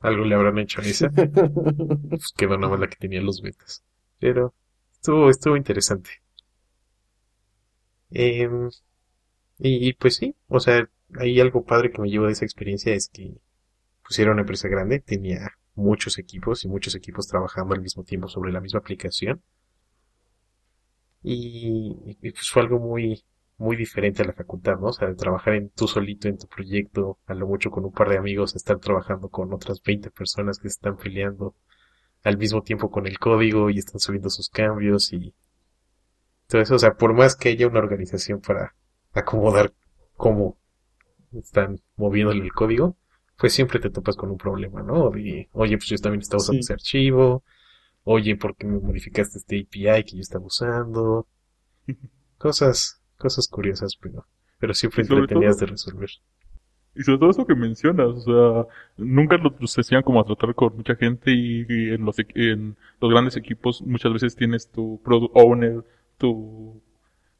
[0.00, 1.10] Algo le habrán hecho a esa.
[2.08, 3.84] Pues quedó nada más la que tenía los betas.
[4.18, 4.54] Pero
[4.92, 6.10] estuvo, estuvo interesante.
[8.10, 8.68] Em,
[9.58, 12.94] y, y pues sí, o sea, hay algo padre que me llevo de esa experiencia
[12.94, 13.34] es que
[14.02, 18.28] pues era una empresa grande, tenía muchos equipos y muchos equipos trabajando al mismo tiempo
[18.28, 19.42] sobre la misma aplicación.
[21.22, 23.24] Y, y, pues fue algo muy,
[23.58, 24.88] muy diferente a la facultad, ¿no?
[24.88, 27.92] O sea, de trabajar en tú solito en tu proyecto, a lo mucho con un
[27.92, 31.54] par de amigos, estar trabajando con otras 20 personas que se están peleando
[32.24, 35.34] al mismo tiempo con el código y están subiendo sus cambios y
[36.48, 36.74] todo eso.
[36.76, 38.74] O sea, por más que haya una organización para
[39.12, 39.72] acomodar
[40.16, 40.56] cómo
[41.32, 42.96] están moviéndole el código,
[43.38, 45.04] pues siempre te topas con un problema, ¿no?
[45.06, 46.66] Oye, pues yo también estaba usando Sí.
[46.66, 47.42] ese archivo,
[48.04, 51.26] oye, ¿por qué me modificaste este API que yo estaba usando?
[52.38, 54.26] Cosas, cosas curiosas, pero,
[54.58, 56.10] pero siempre entretenidas todo- de resolver.
[56.94, 58.66] Y sobre todo eso que mencionas, o sea,
[58.98, 62.32] nunca lo- los hacían como a tratar con mucha gente y, y en los, equ-
[62.52, 65.82] en los grandes equipos muchas veces tienes tu product owner,
[66.18, 66.82] tu,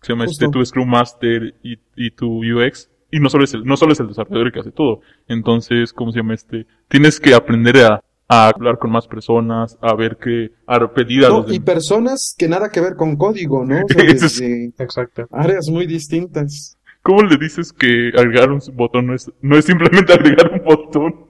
[0.00, 2.88] ¿qué se llama este, tu Scrum Master y, y tu UX.
[3.10, 5.02] Y no solo es el, no solo es el desarrollador el que hace todo.
[5.28, 6.66] Entonces, ¿cómo se llama este?
[6.88, 11.28] Tienes que aprender a, a hablar con más personas, a ver qué, a pedir a
[11.28, 13.76] No, los y personas que nada que ver con código, ¿no?
[13.84, 15.26] O sea, Eso es- desde Exacto.
[15.30, 16.78] áreas muy distintas.
[17.02, 21.26] ¿Cómo le dices que agregar un botón no es, no es simplemente agregar un botón?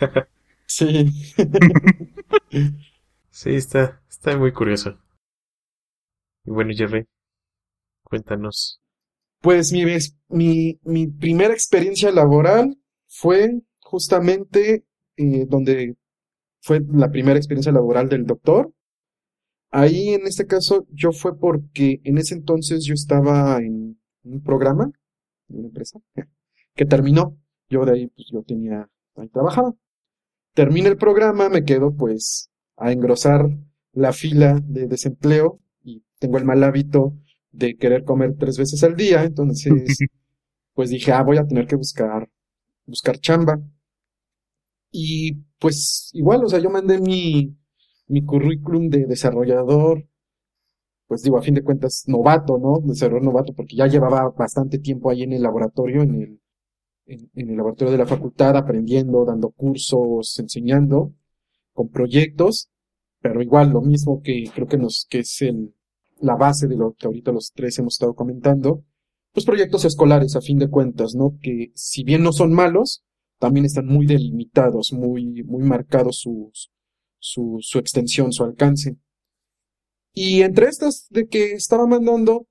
[0.68, 1.06] Sí.
[3.30, 4.98] Sí, está, está muy curioso.
[6.44, 7.06] Y bueno, Jerry,
[8.04, 8.80] cuéntanos.
[9.40, 9.84] Pues mi,
[10.28, 12.76] mi, mi primera experiencia laboral
[13.08, 14.84] fue justamente
[15.16, 15.96] eh, donde
[16.66, 18.72] fue la primera experiencia laboral del doctor.
[19.70, 24.90] Ahí en este caso yo fue porque en ese entonces yo estaba en un programa
[25.46, 26.00] de una empresa
[26.74, 27.38] que terminó.
[27.68, 29.74] Yo de ahí pues yo tenía, ahí trabajaba.
[30.54, 33.48] Termina el programa, me quedo pues a engrosar
[33.92, 37.16] la fila de desempleo y tengo el mal hábito
[37.52, 39.72] de querer comer tres veces al día, entonces
[40.74, 42.28] pues dije, ah, voy a tener que buscar,
[42.86, 43.60] buscar chamba.
[44.98, 47.54] Y pues igual, o sea, yo mandé mi,
[48.06, 50.08] mi currículum de desarrollador,
[51.06, 52.80] pues digo, a fin de cuentas, novato, ¿no?
[52.82, 56.40] Desarrollador novato, porque ya llevaba bastante tiempo ahí en el laboratorio, en el,
[57.04, 61.12] en, en el laboratorio de la facultad, aprendiendo, dando cursos, enseñando,
[61.74, 62.70] con proyectos,
[63.20, 65.74] pero igual lo mismo que creo que nos, que es el,
[66.20, 68.82] la base de lo que ahorita los tres hemos estado comentando,
[69.34, 71.36] pues proyectos escolares a fin de cuentas, ¿no?
[71.42, 73.04] Que si bien no son malos,
[73.38, 76.50] también están muy delimitados, muy, muy marcados su,
[77.60, 78.96] su extensión, su alcance.
[80.12, 82.46] Y entre estas de que estaba mandando,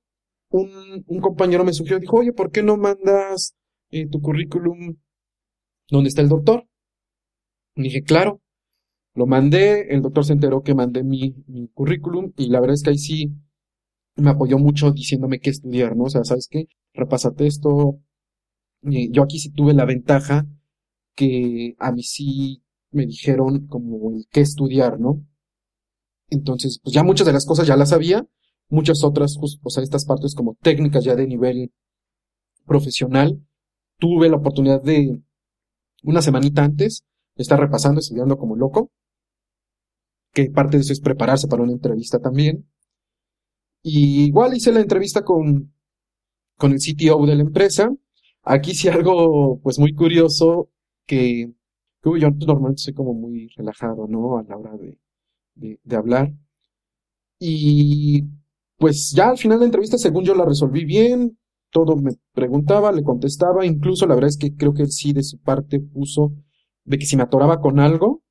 [0.49, 3.55] un, un compañero me sugirió, dijo, oye, ¿por qué no mandas
[3.89, 4.95] eh, tu currículum
[5.89, 6.67] donde está el doctor?
[7.75, 8.41] Dije, claro.
[9.15, 11.33] Lo mandé, el doctor se enteró que mandé mi,
[11.73, 13.31] currículum y la verdad es que ahí sí
[14.17, 16.03] me apoyó mucho diciéndome qué estudiar, ¿no?
[16.03, 16.65] O sea, ¿sabes qué?
[16.93, 17.99] Repásate esto.
[18.81, 20.45] Yo aquí sí tuve la ventaja
[21.15, 25.23] que a mí sí me dijeron como el qué estudiar, ¿no?
[26.29, 28.25] Entonces, pues ya muchas de las cosas ya las sabía,
[28.69, 31.71] muchas otras, pues, o sea, estas partes como técnicas ya de nivel
[32.65, 33.41] profesional,
[33.99, 35.19] tuve la oportunidad de
[36.03, 38.91] una semanita antes estar repasando, estudiando como loco.
[40.33, 42.69] que parte de eso es prepararse para una entrevista también.
[43.81, 45.73] Y igual hice la entrevista con,
[46.57, 47.89] con el CTO de la empresa.
[48.43, 50.69] Aquí sí algo, pues muy curioso,
[51.05, 51.53] que,
[52.03, 54.37] que yo normalmente soy como muy relajado, ¿no?
[54.37, 54.99] A la hora de,
[55.55, 56.33] de, de hablar.
[57.39, 58.23] Y
[58.77, 61.37] pues ya al final de la entrevista, según yo la resolví bien,
[61.71, 65.23] todo me preguntaba, le contestaba, incluso la verdad es que creo que él sí de
[65.23, 66.33] su parte puso
[66.83, 68.21] de que si me atoraba con algo,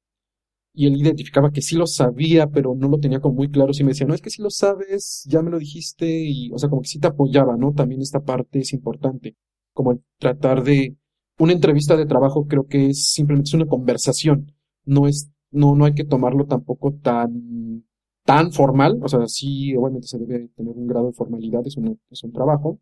[0.75, 3.85] y él identificaba que sí lo sabía, pero no lo tenía como muy claro, si
[3.85, 6.69] me decía, no, es que sí lo sabes, ya me lo dijiste, y, o sea,
[6.71, 7.75] como que sí te apoyaba, ¿no?
[7.75, 9.37] También esta parte es importante,
[9.75, 10.97] como tratar de,
[11.39, 14.53] una entrevista de trabajo creo que es simplemente es una conversación,
[14.85, 17.85] no es, no, no hay que tomarlo tampoco tan,
[18.25, 21.77] tan formal, o sea, sí, obviamente se debe tener un grado de formalidad, es,
[22.11, 22.79] es un trabajo,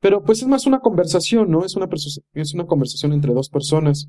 [0.00, 1.64] pero pues es más una conversación, ¿no?
[1.64, 1.88] Es una,
[2.34, 4.08] es una conversación entre dos personas.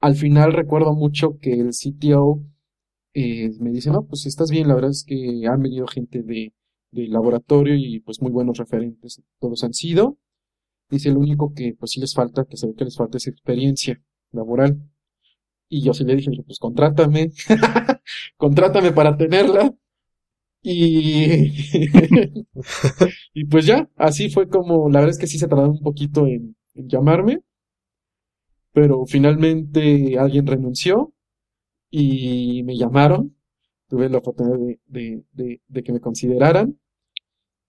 [0.00, 2.42] Al final recuerdo mucho que el CTO
[3.14, 6.52] eh, me dice, no, pues estás bien, la verdad es que han venido gente de,
[6.90, 10.18] de laboratorio y pues muy buenos referentes, todos han sido.
[10.90, 13.26] Dice, lo único que pues sí les falta, que se ve que les falta es
[13.28, 14.00] experiencia
[14.32, 14.82] laboral.
[15.68, 17.30] Y yo sí le dije, pues contrátame,
[18.36, 19.72] contrátame para tenerla.
[20.62, 21.52] Y,
[23.34, 26.26] y pues ya, así fue como, la verdad es que sí se tardaron un poquito
[26.26, 27.40] en, llamarme,
[28.72, 31.12] pero finalmente alguien renunció
[31.90, 33.36] y me llamaron,
[33.88, 36.78] tuve la oportunidad de, de, de, que me consideraran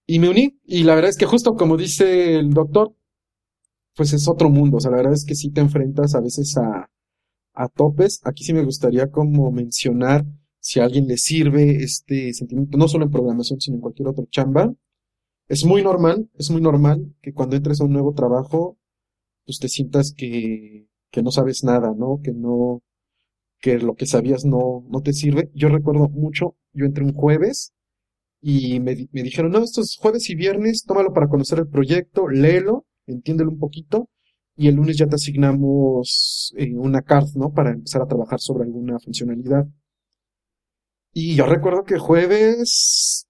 [0.05, 0.60] y me uní.
[0.65, 2.95] Y la verdad es que justo como dice el doctor,
[3.95, 6.58] pues es otro mundo, o sea, la verdad es que sí te enfrentas a veces
[6.58, 6.89] a,
[7.54, 8.21] a topes.
[8.23, 10.25] Aquí sí me gustaría como mencionar
[10.60, 14.27] si a alguien le sirve este sentimiento, no solo en programación, sino en cualquier otro
[14.30, 14.73] chamba.
[15.47, 18.77] Es muy normal, es muy normal que cuando entres a un nuevo trabajo,
[19.45, 22.21] pues te sientas que, que no sabes nada, ¿no?
[22.23, 22.82] Que no,
[23.60, 25.51] que lo que sabías no, no te sirve.
[25.54, 27.73] Yo recuerdo mucho, yo entré un jueves
[28.41, 32.86] y me, me dijeron, no, estos jueves y viernes, tómalo para conocer el proyecto, léelo,
[33.13, 34.10] entiéndelo un poquito,
[34.56, 37.52] y el lunes ya te asignamos eh, una card, ¿no?
[37.52, 39.65] Para empezar a trabajar sobre alguna funcionalidad.
[41.13, 43.28] Y yo recuerdo que jueves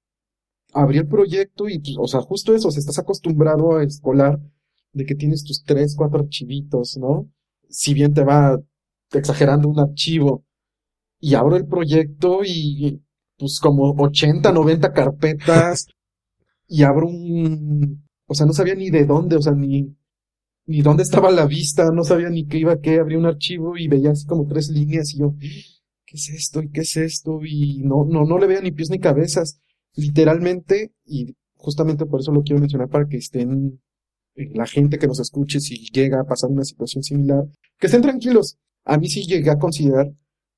[0.74, 4.39] abrí el proyecto y, pues, o sea, justo eso, o estás acostumbrado a escolar
[4.94, 7.30] de que tienes tus tres, cuatro archivitos, ¿no?
[7.70, 8.60] Si bien te va
[9.12, 10.44] exagerando un archivo
[11.20, 13.02] y abro el proyecto y
[13.38, 15.88] pues como 80, 90 carpetas
[16.67, 19.94] y abro un, o sea, no sabía ni de dónde, o sea, ni,
[20.65, 23.89] ni dónde estaba la vista, no sabía ni qué iba qué, abrí un archivo y
[23.89, 26.62] veía así como tres líneas y yo, ¿qué es esto?
[26.62, 27.41] ¿Y qué es esto?
[27.44, 29.60] Y no, no, no le veía ni pies ni cabezas.
[29.96, 33.82] Literalmente, y justamente por eso lo quiero mencionar para que estén
[34.36, 37.44] eh, la gente que nos escuche si llega a pasar una situación similar,
[37.78, 38.58] que estén tranquilos.
[38.86, 40.10] A mí sí llegué a considerar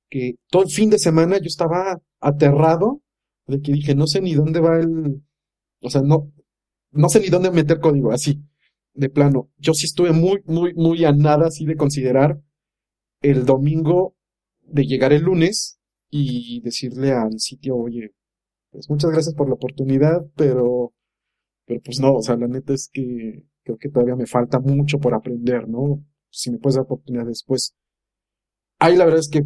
[0.08, 3.02] que todo el fin de semana yo estaba aterrado
[3.48, 5.24] de que dije, no sé ni dónde va el,
[5.80, 6.32] o sea, no,
[6.94, 8.42] no sé ni dónde meter código, así,
[8.94, 9.50] de plano.
[9.58, 12.40] Yo sí estuve muy, muy, muy a nada así de considerar
[13.20, 14.16] el domingo
[14.62, 15.78] de llegar el lunes
[16.10, 18.14] y decirle al sitio, oye,
[18.70, 20.92] pues muchas gracias por la oportunidad, pero,
[21.66, 24.98] pero pues no, o sea, la neta es que creo que todavía me falta mucho
[24.98, 26.04] por aprender, ¿no?
[26.30, 27.74] Si me puedes dar oportunidad después.
[28.78, 29.44] Ahí la verdad es que,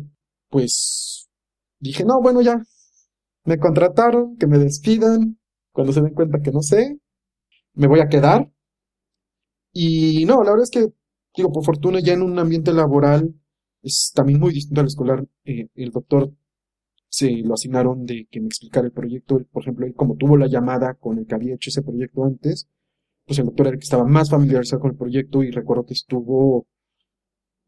[0.51, 1.29] pues,
[1.79, 2.63] dije, no, bueno, ya,
[3.45, 5.39] me contrataron, que me despidan,
[5.73, 6.99] cuando se den cuenta que no sé,
[7.79, 8.51] me voy a quedar.
[9.73, 10.93] Y no, la verdad es que,
[11.37, 13.35] digo, por fortuna ya en un ambiente laboral,
[13.83, 15.25] es también muy distinto al escolar.
[15.45, 16.33] Eh, el doctor
[17.09, 19.41] se lo asignaron de que me explicara el proyecto.
[19.53, 22.69] Por ejemplo, él como tuvo la llamada con el que había hecho ese proyecto antes,
[23.27, 25.95] pues el doctor era el que estaba más familiarizado con el proyecto y recuerdo que
[25.95, 26.67] estuvo,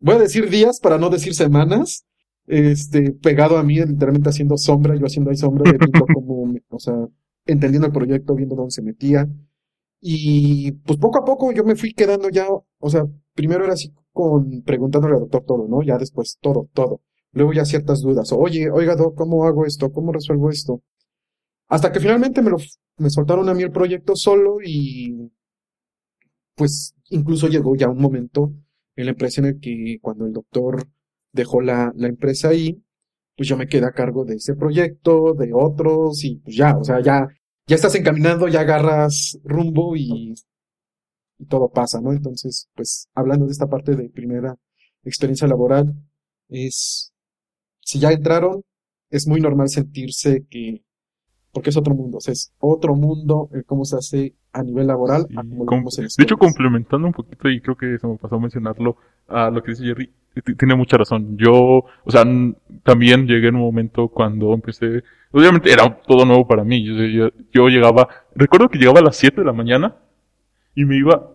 [0.01, 2.05] voy a decir días para no decir semanas,
[2.47, 6.79] este, pegado a mí, literalmente haciendo sombra, yo haciendo ahí sombra, de viendo como, o
[6.81, 6.95] sea,
[7.47, 9.29] entendiendo el proyecto, viendo dónde se metía.
[10.01, 13.93] Y pues poco a poco yo me fui quedando ya, o sea, primero era así
[14.13, 15.83] con preguntándole al doctor todo, ¿no?
[15.83, 17.03] Ya después todo, todo.
[17.33, 18.33] Luego ya ciertas dudas.
[18.33, 19.93] Oye, oiga, doc, ¿cómo hago esto?
[19.93, 20.83] ¿Cómo resuelvo esto?
[21.69, 22.59] Hasta que finalmente me lo,
[22.99, 25.31] me soltaron a mí el proyecto solo y
[26.55, 28.53] pues incluso llegó ya un momento
[28.97, 30.87] en la empresa en el que cuando el doctor
[31.33, 32.83] dejó la, la empresa ahí,
[33.37, 36.85] pues yo me quedé a cargo de ese proyecto, de otros y pues ya, o
[36.85, 37.27] sea, ya,
[37.71, 40.35] ya estás encaminando, ya agarras rumbo y
[41.41, 42.13] y todo pasa, ¿no?
[42.13, 44.57] Entonces, pues hablando de esta parte de primera
[45.05, 45.95] experiencia laboral,
[46.49, 47.13] es,
[47.81, 48.63] si ya entraron,
[49.09, 50.83] es muy normal sentirse que,
[51.51, 54.89] porque es otro mundo, o sea, es otro mundo el cómo se hace a nivel
[54.89, 55.27] laboral.
[55.29, 59.63] de hecho, complementando un poquito, y creo que se me pasó a mencionarlo, a lo
[59.63, 60.13] que dice Jerry,
[60.59, 61.39] tiene mucha razón.
[61.39, 62.25] Yo, o sea,
[62.85, 65.03] también llegué en un momento cuando empecé,
[65.33, 66.85] obviamente era todo nuevo para mí.
[66.85, 69.97] Yo, yo, yo llegaba, recuerdo que llegaba a las 7 de la mañana
[70.75, 71.31] y me iba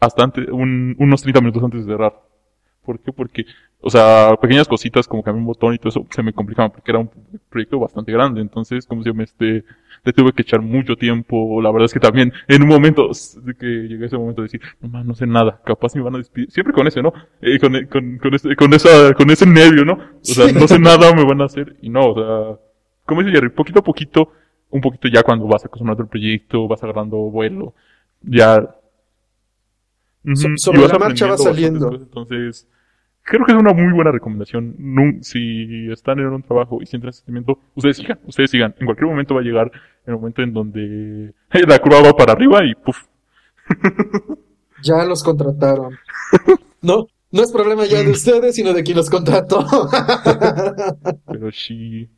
[0.00, 2.14] hasta antes, un- unos 30 minutos antes de cerrar.
[2.84, 3.12] ¿Por qué?
[3.12, 3.44] Porque,
[3.82, 6.90] o sea, pequeñas cositas como cambiar un botón y todo eso se me complicaban porque
[6.90, 7.10] era un
[7.50, 8.40] proyecto bastante grande.
[8.40, 9.64] Entonces, como se llama este,
[10.02, 11.60] le tuve que echar mucho tiempo.
[11.60, 13.10] La verdad es que también en un momento
[13.58, 16.14] que llegué a ese momento de decir, no man, no sé nada, capaz me van
[16.14, 16.50] a despedir.
[16.50, 17.12] Siempre con ese, ¿no?
[17.42, 19.92] Eh, con, con, con, ese, con esa, con ese nervio, ¿no?
[19.92, 21.76] O sea, no sé nada, me van a hacer.
[21.82, 22.14] Y no, o
[22.56, 22.60] sea,
[23.04, 24.32] como dice Jerry, poquito a poquito,
[24.70, 27.74] un poquito ya cuando vas acostumbrando al proyecto, vas agarrando vuelo,
[28.22, 28.76] ya.
[30.24, 31.94] Y sobre vas la marcha va saliendo.
[31.94, 32.68] Entonces,
[33.22, 34.76] creo que es una muy buena recomendación.
[35.22, 38.74] Si están en un trabajo y sienten sentimiento, ustedes sigan, ustedes sigan.
[38.78, 39.70] En cualquier momento va a llegar
[40.06, 41.34] el momento en donde
[41.66, 42.98] la curva va para arriba y puf.
[44.82, 45.98] Ya los contrataron.
[46.82, 49.66] No, no es problema ya de ustedes, sino de quien los contrató.
[51.26, 52.08] Pero sí.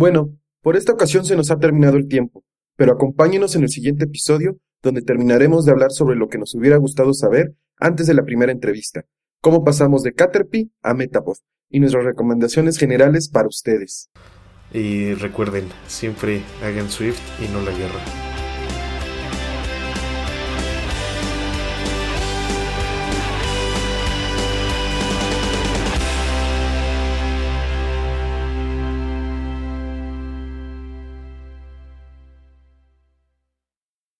[0.00, 2.42] Bueno, por esta ocasión se nos ha terminado el tiempo,
[2.74, 6.78] pero acompáñenos en el siguiente episodio donde terminaremos de hablar sobre lo que nos hubiera
[6.78, 9.04] gustado saber antes de la primera entrevista,
[9.42, 11.36] cómo pasamos de Caterpie a Metapod
[11.68, 14.08] y nuestras recomendaciones generales para ustedes.
[14.72, 18.29] Y recuerden, siempre hagan Swift y no la guerra.